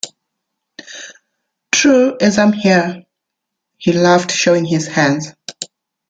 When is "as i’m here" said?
2.19-3.05